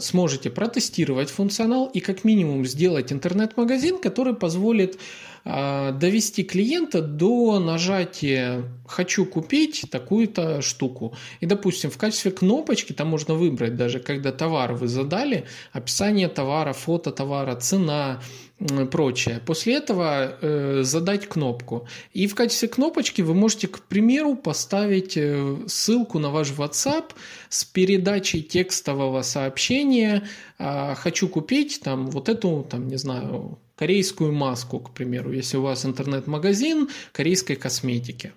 сможете 0.00 0.50
протестировать 0.50 1.30
функционал 1.30 1.86
и 1.86 2.00
как 2.00 2.24
минимум 2.24 2.64
сделать 2.66 3.12
интернет-магазин, 3.12 3.98
который 3.98 4.34
позволит 4.34 4.96
а, 4.96 4.98
довести 5.44 6.42
клиента 6.42 7.02
до 7.02 7.58
нажатия 7.58 8.64
«хочу 8.86 9.26
купить 9.26 9.84
такую-то 9.90 10.62
штуку». 10.62 11.14
И, 11.40 11.46
допустим, 11.46 11.90
в 11.90 11.98
качестве 11.98 12.30
кнопочки 12.30 12.92
там 12.92 13.08
можно 13.08 13.34
выбрать 13.34 13.76
даже, 13.76 14.00
когда 14.00 14.32
товар 14.32 14.72
вы 14.72 14.88
задали, 14.88 15.46
описание 15.72 16.28
товара, 16.28 16.72
фото 16.72 17.12
товара, 17.12 17.56
цена, 17.56 18.20
прочее. 18.90 19.40
После 19.44 19.74
этого 19.74 20.38
э, 20.40 20.82
задать 20.82 21.26
кнопку. 21.26 21.88
И 22.12 22.26
в 22.26 22.34
качестве 22.34 22.68
кнопочки 22.68 23.20
вы 23.20 23.34
можете, 23.34 23.68
к 23.68 23.80
примеру, 23.80 24.36
поставить 24.36 25.16
э, 25.16 25.56
ссылку 25.66 26.18
на 26.18 26.30
ваш 26.30 26.52
WhatsApp 26.52 27.12
с 27.48 27.64
передачей 27.64 28.42
текстового 28.42 29.22
сообщения 29.22 30.26
э, 30.58 30.94
«хочу 30.94 31.28
купить 31.28 31.80
там 31.82 32.06
вот 32.06 32.28
эту, 32.28 32.66
там, 32.70 32.86
не 32.88 32.96
знаю, 32.96 33.58
корейскую 33.84 34.32
маску, 34.32 34.80
к 34.80 34.94
примеру, 34.94 35.30
если 35.32 35.58
у 35.58 35.62
вас 35.62 35.84
интернет-магазин 35.84 36.88
корейской 37.12 37.54
косметики. 37.54 38.32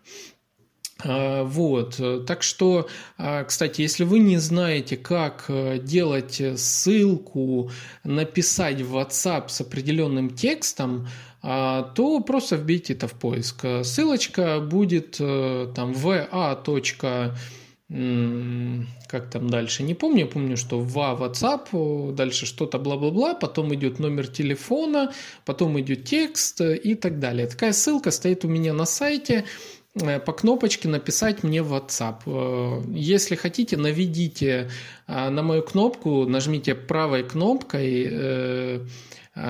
А, 1.06 1.44
вот, 1.46 2.02
так 2.28 2.44
что, 2.44 2.90
а, 3.18 3.46
кстати, 3.46 3.80
если 3.82 4.04
вы 4.04 4.20
не 4.20 4.40
знаете, 4.40 4.98
как 4.98 5.46
э, 5.48 5.80
делать 5.80 6.42
ссылку, 6.58 7.72
написать 8.04 8.82
в 8.82 8.98
WhatsApp 8.98 9.48
с 9.48 9.62
определенным 9.62 10.32
текстом, 10.32 11.08
а, 11.42 11.84
то 11.96 12.20
просто 12.20 12.58
вбейте 12.58 12.92
это 12.92 13.08
в 13.08 13.14
поиск. 13.14 13.66
Ссылочка 13.84 14.60
будет 14.60 15.16
э, 15.22 15.72
там 15.74 15.94
va 15.94 16.28
как 17.90 19.30
там 19.30 19.50
дальше, 19.50 19.84
не 19.84 19.94
помню, 19.94 20.20
я 20.20 20.26
помню, 20.26 20.58
что 20.58 20.80
в 20.80 20.98
WhatsApp, 20.98 22.14
дальше 22.14 22.46
что-то 22.46 22.80
бла-бла-бла, 22.80 23.34
потом 23.34 23.74
идет 23.74 24.00
номер 24.00 24.28
телефона, 24.28 25.14
потом 25.46 25.80
идет 25.80 26.04
текст 26.04 26.60
и 26.60 26.96
так 26.96 27.20
далее. 27.20 27.48
Такая 27.48 27.72
ссылка 27.72 28.12
стоит 28.12 28.44
у 28.44 28.50
меня 28.50 28.74
на 28.74 28.86
сайте, 28.86 29.46
э, 29.96 30.20
по 30.20 30.34
кнопочке 30.34 30.90
написать 30.90 31.44
мне 31.44 31.62
в 31.64 31.74
WhatsApp. 31.74 32.24
Э, 32.26 32.84
если 32.94 33.36
хотите, 33.36 33.78
наведите 33.78 34.70
э, 35.08 35.30
на 35.30 35.42
мою 35.42 35.64
кнопку, 35.64 36.26
нажмите 36.26 36.76
правой 36.76 37.24
кнопкой 37.24 38.08
Э, 38.12 38.86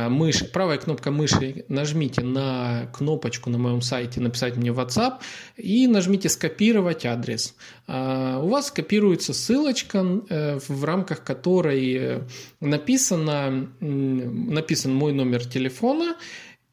мышь, 0.09 0.49
правая 0.51 0.77
кнопка 0.77 1.11
мыши, 1.11 1.65
нажмите 1.69 2.21
на 2.21 2.89
кнопочку 2.93 3.49
на 3.49 3.57
моем 3.57 3.81
сайте 3.81 4.19
«Написать 4.19 4.57
мне 4.57 4.71
в 4.71 4.79
WhatsApp» 4.79 5.19
и 5.55 5.87
нажмите 5.87 6.29
«Скопировать 6.29 7.05
адрес». 7.05 7.55
Э, 7.87 8.39
у 8.41 8.47
вас 8.47 8.67
скопируется 8.67 9.33
ссылочка, 9.33 10.05
э, 10.29 10.59
в 10.67 10.83
рамках 10.83 11.23
которой 11.23 12.23
написано, 12.59 13.69
написан 13.79 14.93
мой 14.93 15.13
номер 15.13 15.45
телефона– 15.45 16.15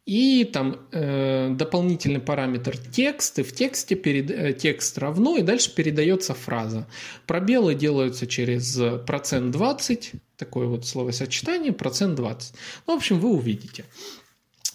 и 0.06 0.44
там 0.44 0.80
э, 0.92 1.48
дополнительный 1.54 2.20
параметр 2.20 2.76
текст, 2.76 3.38
и 3.38 3.42
в 3.42 3.54
тексте 3.54 3.94
перед, 3.94 4.30
э, 4.30 4.52
текст 4.52 4.98
равно, 4.98 5.38
и 5.38 5.42
дальше 5.42 5.74
передается 5.74 6.34
фраза. 6.34 6.86
Пробелы 7.26 7.74
делаются 7.74 8.26
через 8.26 8.78
процент 9.06 9.52
20, 9.52 10.12
такое 10.36 10.66
вот 10.66 10.86
словосочетание, 10.86 11.72
процент 11.72 12.16
20. 12.16 12.54
Ну, 12.86 12.94
в 12.94 12.96
общем, 12.96 13.18
вы 13.20 13.30
увидите. 13.30 13.84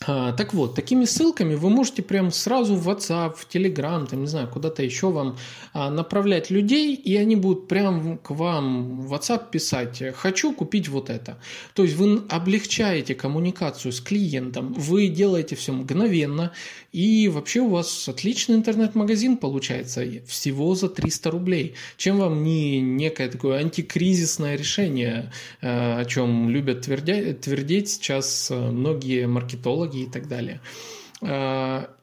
А, 0.06 0.32
так 0.32 0.54
вот, 0.54 0.76
такими 0.76 1.06
ссылками 1.06 1.56
вы 1.56 1.70
можете 1.70 2.02
прям 2.02 2.32
сразу 2.32 2.76
в 2.76 2.88
WhatsApp, 2.88 3.36
в 3.36 3.48
Telegram, 3.54 4.08
там, 4.08 4.22
не 4.22 4.28
знаю, 4.28 4.48
куда-то 4.48 4.82
еще 4.82 5.12
вам 5.12 5.38
а, 5.74 5.90
направлять 5.90 6.50
людей, 6.50 6.96
и 6.96 7.18
они 7.18 7.36
будут 7.36 7.68
прям 7.68 8.18
к 8.18 8.30
вам 8.32 9.02
в 9.02 9.14
WhatsApp 9.14 9.52
писать 9.52 10.02
«хочу 10.16 10.54
купить 10.54 10.88
вот 10.88 11.10
это». 11.10 11.38
То 11.74 11.84
есть 11.84 11.96
вы 11.96 12.22
облегчаете 12.30 13.14
коммуникацию 13.14 13.92
с 13.92 14.00
клиентом, 14.00 14.74
вы 14.74 15.10
делаете 15.10 15.56
все 15.56 15.74
мгновенно, 15.74 16.54
и 16.94 17.28
вообще 17.28 17.60
у 17.60 17.70
вас 17.70 18.08
отличный 18.08 18.56
интернет-магазин 18.56 19.38
получается 19.38 20.06
всего 20.28 20.76
за 20.76 20.88
300 20.88 21.30
рублей. 21.32 21.76
Чем 21.98 22.20
вам 22.20 22.44
не 22.44 22.80
некое 22.80 23.30
такое 23.30 23.60
антикризисное 23.60 24.56
решение, 24.56 25.32
а, 25.62 26.00
о 26.00 26.06
чем 26.06 26.50
любят 26.50 26.82
твердя, 26.82 27.34
твердить 27.34 27.90
сейчас 27.90 28.50
многие 28.50 29.28
маркетологи, 29.28 29.89
технологии 29.90 30.04
и 30.04 30.10
так 30.10 30.28
далее. 30.28 30.60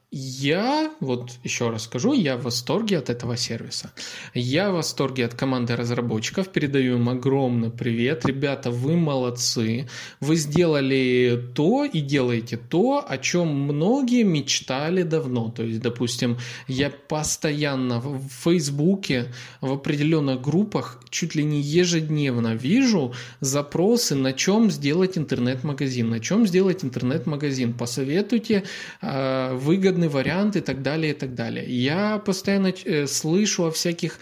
Я, 0.09 0.93
вот 1.01 1.31
еще 1.43 1.69
раз 1.69 1.83
скажу, 1.83 2.13
я 2.13 2.37
в 2.37 2.43
восторге 2.43 2.97
от 2.97 3.09
этого 3.09 3.35
сервиса. 3.35 3.91
Я 4.33 4.71
в 4.71 4.75
восторге 4.75 5.25
от 5.25 5.33
команды 5.33 5.75
разработчиков. 5.75 6.47
Передаю 6.47 6.95
им 6.95 7.09
огромный 7.09 7.71
привет. 7.71 8.25
Ребята, 8.25 8.71
вы 8.71 8.95
молодцы. 8.95 9.89
Вы 10.21 10.37
сделали 10.37 11.51
то 11.53 11.83
и 11.83 11.99
делаете 11.99 12.55
то, 12.55 13.03
о 13.05 13.17
чем 13.17 13.49
многие 13.49 14.23
мечтали 14.23 15.03
давно. 15.03 15.49
То 15.49 15.63
есть, 15.63 15.81
допустим, 15.81 16.37
я 16.69 16.89
постоянно 16.89 17.99
в 17.99 18.29
Фейсбуке, 18.45 19.25
в 19.59 19.73
определенных 19.73 20.41
группах 20.41 21.01
чуть 21.09 21.35
ли 21.35 21.43
не 21.43 21.59
ежедневно 21.59 22.55
вижу 22.55 23.13
запросы, 23.41 24.15
на 24.15 24.31
чем 24.31 24.71
сделать 24.71 25.17
интернет-магазин. 25.17 26.09
На 26.09 26.21
чем 26.21 26.47
сделать 26.47 26.85
интернет-магазин. 26.85 27.73
Посоветуйте 27.73 28.63
э, 29.01 29.53
выгодно 29.55 29.96
выгодный 29.97 30.07
вариант 30.07 30.55
и 30.55 30.61
так 30.61 30.81
далее, 30.81 31.11
и 31.11 31.15
так 31.15 31.33
далее. 31.33 31.65
Я 31.65 32.19
постоянно 32.19 32.73
э, 32.85 33.07
слышу 33.07 33.65
о 33.65 33.71
всяких 33.71 34.19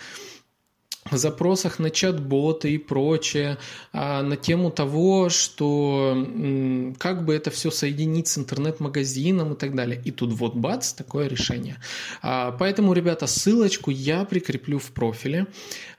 запросах 1.11 1.77
на 1.77 1.91
чат-боты 1.91 2.73
и 2.73 2.79
прочее, 2.79 3.59
а, 3.93 4.23
на 4.23 4.35
тему 4.37 4.71
того, 4.71 5.29
что 5.29 6.17
как 6.97 7.25
бы 7.25 7.35
это 7.35 7.51
все 7.51 7.69
соединить 7.69 8.27
с 8.27 8.39
интернет-магазином 8.39 9.53
и 9.53 9.55
так 9.55 9.75
далее. 9.75 10.01
И 10.03 10.09
тут 10.11 10.33
вот 10.33 10.55
бац, 10.55 10.93
такое 10.93 11.27
решение. 11.27 11.77
А, 12.23 12.51
поэтому, 12.51 12.93
ребята, 12.93 13.27
ссылочку 13.27 13.91
я 13.91 14.25
прикреплю 14.25 14.79
в 14.79 14.89
профиле. 14.91 15.45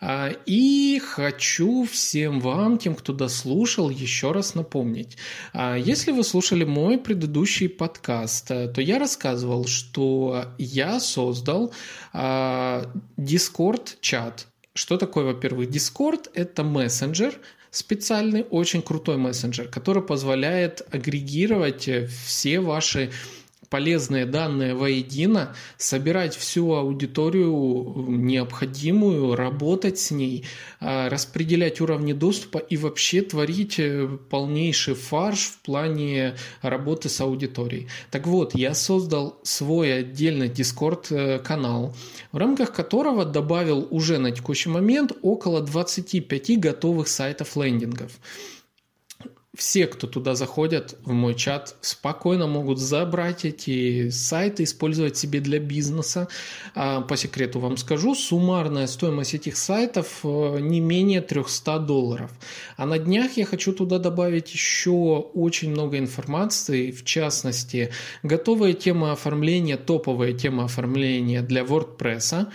А, 0.01 0.33
и 0.45 0.99
хочу 0.99 1.85
всем 1.85 2.41
вам, 2.41 2.79
тем, 2.79 2.97
кто 2.97 3.13
дослушал, 3.13 3.91
еще 3.91 4.33
раз 4.33 4.57
напомнить. 4.57 5.17
Если 5.55 6.11
вы 6.11 6.25
слушали 6.25 6.65
мой 6.65 6.99
предыдущий 6.99 7.69
подкаст, 7.69 8.51
э, 8.51 8.67
то 8.69 8.81
я 8.81 8.99
рассказывал, 8.99 9.67
что 9.67 10.47
я 10.59 10.99
создал 11.01 11.73
Discord-чат 12.13 14.47
что 14.77 14.97
такое, 14.99 15.25
во-первых, 15.25 15.69
Discord? 15.71 16.31
Это 16.35 16.63
мессенджер, 16.63 17.35
специальный, 17.71 18.45
очень 18.51 18.83
крутой 18.83 19.17
мессенджер, 19.17 19.69
который 19.69 20.03
позволяет 20.03 20.87
агрегировать 20.95 21.89
все 22.27 22.61
ваши 22.61 23.11
полезные 23.69 24.27
данные 24.27 24.75
воедино, 24.75 25.55
собирать 25.77 26.37
всю 26.37 26.73
аудиторию 26.75 27.95
необходимую, 28.09 29.35
работать 29.35 29.99
с 29.99 30.11
ней, 30.11 30.45
а, 30.81 31.09
распределять 31.09 31.81
уровни 31.81 32.13
доступа 32.13 32.59
и 32.59 32.77
вообще 32.77 33.23
творить 33.23 33.79
э, 33.79 34.09
полнейший 34.31 34.95
фарш 34.95 35.41
в 35.47 35.59
плане 35.59 36.37
работы 36.63 37.09
с 37.09 37.21
аудиторией. 37.21 37.89
Так 38.11 38.27
вот, 38.27 38.55
я 38.55 38.75
создал 38.75 39.39
свой 39.43 40.01
отдельный 40.01 40.49
Discord-канал, 40.49 41.95
э, 41.95 42.27
в 42.33 42.37
рамках 42.37 42.73
которого 42.73 43.25
добавил 43.25 43.87
уже 43.91 44.19
на 44.19 44.31
текущий 44.31 44.69
момент 44.69 45.13
около 45.23 45.61
25 45.61 46.59
готовых 46.61 47.09
сайтов 47.09 47.57
лендингов 47.57 48.13
все, 49.57 49.87
кто 49.87 50.07
туда 50.07 50.35
заходят 50.35 50.97
в 51.05 51.13
мой 51.13 51.35
чат, 51.35 51.77
спокойно 51.81 52.47
могут 52.47 52.79
забрать 52.79 53.45
эти 53.45 54.11
сайты, 54.11 54.65
использовать 54.65 55.17
себе 55.17 55.41
для 55.41 55.59
бизнеса. 55.59 56.29
А, 56.75 57.01
по 57.01 57.17
секрету 57.17 57.59
вам 57.59 57.77
скажу, 57.77 58.15
суммарная 58.15 58.87
стоимость 58.87 59.35
этих 59.35 59.57
сайтов 59.57 60.21
э, 60.25 60.59
не 60.61 60.81
менее 60.81 61.23
300 61.23 61.79
долларов. 61.79 62.31
А 62.77 62.87
на 62.87 62.99
днях 62.99 63.37
я 63.37 63.47
хочу 63.47 63.73
туда 63.73 63.99
добавить 63.99 64.53
еще 64.53 64.91
очень 64.91 65.71
много 65.71 65.99
информации, 65.99 66.91
в 66.91 67.05
частности, 67.05 67.91
готовая 68.23 68.75
тема 68.75 69.13
оформления, 69.13 69.77
топовая 69.77 70.33
тема 70.33 70.65
оформления 70.65 71.43
для 71.43 71.63
WordPress, 71.63 72.49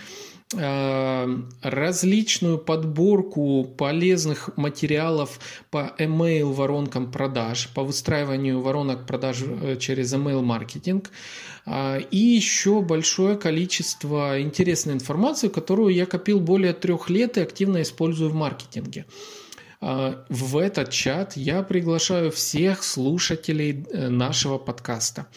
различную 0.54 2.58
подборку 2.58 3.64
полезных 3.64 4.56
материалов 4.56 5.40
по 5.70 5.94
email 5.98 6.52
воронкам 6.52 7.10
продаж, 7.10 7.68
по 7.74 7.82
выстраиванию 7.82 8.60
воронок 8.60 9.06
продаж 9.06 9.42
э, 9.42 9.76
через 9.78 10.12
email 10.14 10.42
маркетинг 10.42 11.10
и 11.64 12.18
еще 12.18 12.82
большое 12.82 13.36
количество 13.36 14.42
интересной 14.42 14.94
информации, 14.94 15.46
которую 15.46 15.94
я 15.94 16.06
копил 16.06 16.40
более 16.40 16.72
трех 16.72 17.08
лет 17.08 17.38
и 17.38 17.40
активно 17.40 17.82
использую 17.82 18.30
в 18.30 18.34
маркетинге. 18.34 19.06
В 19.80 20.58
этот 20.58 20.90
чат 20.90 21.36
я 21.36 21.62
приглашаю 21.62 22.32
всех 22.32 22.82
слушателей 22.82 23.86
нашего 23.92 24.58
подкаста. 24.58 25.28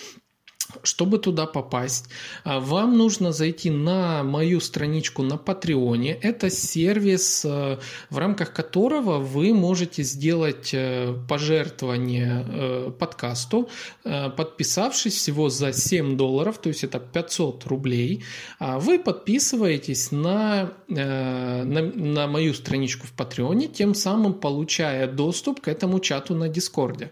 Чтобы 0.84 1.20
туда 1.20 1.46
попасть, 1.46 2.06
а, 2.44 2.60
вам 2.60 2.98
нужно 2.98 3.32
зайти 3.32 3.70
на 3.70 4.24
мою 4.24 4.60
страничку 4.60 5.24
на 5.24 5.38
Патреоне. 5.38 6.14
Это 6.14 6.50
сервис, 6.50 7.46
э, 7.46 7.78
в 8.10 8.18
рамках 8.18 8.54
которого 8.54 9.20
вы 9.20 9.54
можете 9.54 10.04
сделать 10.04 10.72
э, 10.74 11.14
пожертвование 11.30 12.46
э, 12.48 12.92
подкасту, 12.98 13.70
подписавшись 14.04 15.16
всего 15.16 15.50
за 15.50 15.74
7 15.74 16.18
долларов, 16.18 16.58
то 16.58 16.70
есть 16.70 16.84
это 16.84 17.00
500 17.00 17.66
рублей. 17.66 18.24
А 18.60 18.80
вы 18.80 19.00
подписываетесь 19.00 20.12
на, 20.12 20.74
на, 20.88 21.64
на 21.64 22.28
мою 22.28 22.54
страничку 22.54 23.08
в 23.08 23.12
Патреоне, 23.12 23.68
тем 23.68 23.94
самым 23.94 24.34
получая 24.34 25.08
доступ 25.08 25.62
к 25.62 25.68
этому 25.68 26.00
чату 26.00 26.36
на 26.36 26.50
Дискорде. 26.50 27.12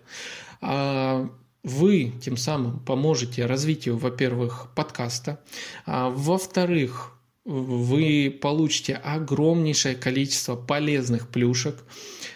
Вы 1.64 2.14
тем 2.22 2.36
самым 2.36 2.80
поможете 2.80 3.46
развитию, 3.46 3.98
во-первых, 3.98 4.68
подкаста, 4.76 5.40
а 5.86 6.10
во-вторых, 6.10 7.14
вы 7.46 8.38
получите 8.42 8.96
огромнейшее 8.96 9.96
количество 9.96 10.56
полезных 10.56 11.30
плюшек. 11.30 11.84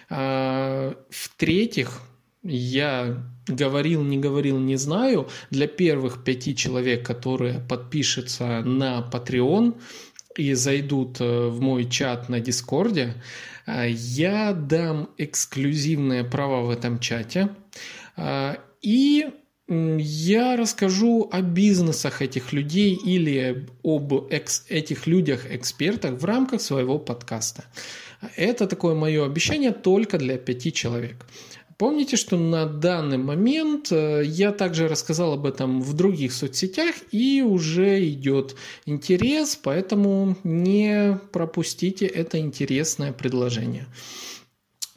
А, 0.09 0.95
в-третьих, 1.09 2.01
я 2.43 3.21
говорил, 3.47 4.03
не 4.03 4.17
говорил, 4.17 4.59
не 4.59 4.77
знаю, 4.77 5.27
для 5.49 5.67
первых 5.67 6.23
пяти 6.23 6.55
человек, 6.55 7.05
которые 7.05 7.59
подпишутся 7.59 8.61
на 8.61 9.09
Patreon 9.11 9.79
и 10.35 10.53
зайдут 10.53 11.19
э, 11.19 11.47
в 11.47 11.59
мой 11.61 11.89
чат 11.89 12.29
на 12.29 12.39
Дискорде, 12.39 13.15
э, 13.65 13.89
я 13.89 14.53
дам 14.53 15.09
эксклюзивное 15.17 16.23
право 16.23 16.65
в 16.65 16.69
этом 16.69 16.99
чате 16.99 17.49
а, 18.15 18.59
и 18.81 19.27
я 19.59 20.55
расскажу 20.55 21.27
о 21.31 21.41
бизнесах 21.41 22.21
этих 22.21 22.53
людей 22.53 22.93
или 22.93 23.67
об 23.83 24.13
экс- 24.29 24.65
этих 24.69 25.07
людях-экспертах 25.07 26.13
в 26.19 26.25
рамках 26.25 26.61
своего 26.61 26.97
подкаста. 26.99 27.65
Это 28.35 28.65
такое 28.65 28.95
мое 28.95 29.25
обещание 29.25 29.71
только 29.71 30.17
для 30.17 30.37
пяти 30.37 30.71
человек. 30.71 31.25
Помните, 31.77 32.17
что 32.17 32.37
на 32.37 32.65
данный 32.65 33.17
момент 33.17 33.91
э, 33.91 34.23
я 34.25 34.51
также 34.51 34.87
рассказал 34.87 35.33
об 35.33 35.45
этом 35.45 35.81
в 35.81 35.93
других 35.93 36.33
соцсетях 36.33 36.95
и 37.11 37.43
уже 37.43 38.03
идет 38.09 38.55
интерес, 38.87 39.59
поэтому 39.61 40.35
не 40.43 41.19
пропустите 41.31 42.07
это 42.07 42.39
интересное 42.39 43.13
предложение. 43.13 43.85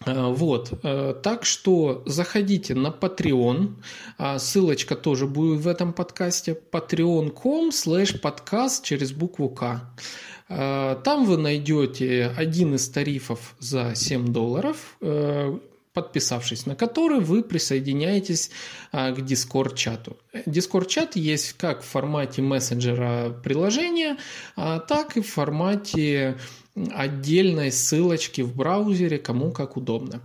Э, 0.06 0.32
вот, 0.32 0.72
э, 0.82 1.14
так 1.22 1.44
что 1.44 2.02
заходите 2.06 2.74
на 2.74 2.88
Patreon, 2.88 3.74
а, 4.18 4.38
ссылочка 4.38 4.96
тоже 4.96 5.26
будет 5.26 5.60
в 5.60 5.68
этом 5.68 5.92
подкасте, 5.92 6.58
patreon.com 6.72 7.68
slash 7.68 8.18
подкаст 8.18 8.84
через 8.84 9.12
букву 9.12 9.50
К. 9.50 9.92
Э, 10.48 10.96
там 11.04 11.26
вы 11.26 11.36
найдете 11.36 12.32
один 12.36 12.74
из 12.74 12.88
тарифов 12.88 13.54
за 13.58 13.94
7 13.94 14.32
долларов, 14.32 14.96
подписавшись 15.92 16.66
на 16.66 16.76
который 16.76 17.18
вы 17.18 17.42
присоединяетесь 17.42 18.50
к 18.92 19.18
Discord-чату. 19.18 20.16
Discord-чат 20.46 21.16
есть 21.16 21.54
как 21.54 21.82
в 21.82 21.86
формате 21.86 22.42
мессенджера 22.42 23.30
приложения, 23.42 24.16
а 24.56 24.78
так 24.78 25.16
и 25.16 25.20
в 25.20 25.26
формате 25.26 26.38
отдельной 26.92 27.72
ссылочки 27.72 28.42
в 28.42 28.54
браузере, 28.54 29.18
кому 29.18 29.52
как 29.52 29.76
удобно. 29.76 30.20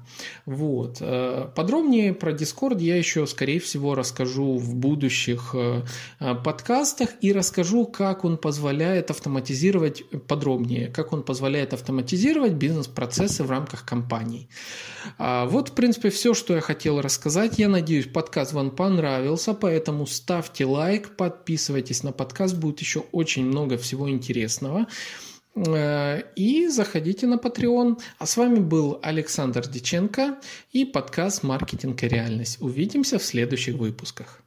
Вот. 0.46 0.98
Э, 1.00 1.50
подробнее 1.56 2.14
про 2.14 2.32
Discord 2.32 2.82
я 2.82 2.98
еще, 2.98 3.26
скорее 3.28 3.60
всего, 3.60 3.96
расскажу 3.96 4.58
в 4.58 4.76
будущих 4.76 5.52
э, 5.54 5.82
э, 6.20 6.36
подкастах 6.36 7.10
и 7.22 7.34
расскажу, 7.34 7.86
как 7.86 8.26
он 8.26 8.38
позволяет 8.38 9.12
автоматизировать 9.12 10.04
подробнее, 10.28 10.88
как 10.88 11.14
он 11.14 11.24
позволяет 11.24 11.74
автоматизировать 11.74 12.54
бизнес-процессы 12.54 13.44
в 13.44 13.50
рамках 13.50 13.86
компаний. 13.86 14.50
А 15.18 15.46
вот, 15.46 15.70
в 15.70 15.72
принципе, 15.74 16.10
все, 16.10 16.34
что 16.34 16.56
я 16.56 16.62
хотел 16.62 17.02
рассказать. 17.02 17.60
Я 17.60 17.70
надеюсь, 17.70 18.08
подкаст 18.08 18.54
вам 18.54 18.72
понравился, 18.72 19.54
поэтому 19.54 20.06
ставьте 20.08 20.66
лайк, 20.66 21.16
подписывайтесь 21.16 22.04
на 22.04 22.12
подкаст, 22.12 22.56
будет 22.56 22.80
еще 22.80 23.00
очень 23.12 23.46
много 23.46 23.78
всего 23.78 24.10
интересного. 24.10 24.88
Э, 25.56 26.22
и 26.36 26.68
заходите 26.68 27.28
на 27.28 27.36
Patreon. 27.36 28.00
А 28.18 28.26
с 28.26 28.38
вами 28.38 28.60
был 28.60 29.00
Александр 29.02 29.68
Диченко 29.68 30.38
и 30.72 30.86
подкаст 30.86 31.44
«Маркетинг 31.44 32.04
и 32.04 32.08
реальность». 32.08 32.62
Увидимся 32.62 33.20
в 33.20 33.24
следующих 33.24 33.76
выпусках. 33.76 34.42